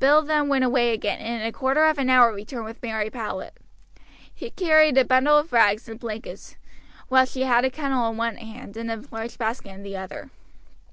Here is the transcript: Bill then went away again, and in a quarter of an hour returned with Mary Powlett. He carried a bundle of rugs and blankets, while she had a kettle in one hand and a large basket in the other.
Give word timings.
Bill 0.00 0.20
then 0.22 0.48
went 0.48 0.64
away 0.64 0.92
again, 0.92 1.20
and 1.20 1.42
in 1.42 1.46
a 1.46 1.52
quarter 1.52 1.84
of 1.84 1.96
an 1.96 2.10
hour 2.10 2.32
returned 2.32 2.64
with 2.64 2.82
Mary 2.82 3.08
Powlett. 3.08 3.54
He 4.34 4.50
carried 4.50 4.98
a 4.98 5.04
bundle 5.04 5.38
of 5.38 5.52
rugs 5.52 5.88
and 5.88 6.00
blankets, 6.00 6.56
while 7.06 7.24
she 7.24 7.42
had 7.42 7.64
a 7.64 7.70
kettle 7.70 8.08
in 8.10 8.16
one 8.16 8.38
hand 8.38 8.76
and 8.76 8.90
a 8.90 9.04
large 9.12 9.38
basket 9.38 9.68
in 9.70 9.84
the 9.84 9.96
other. 9.96 10.32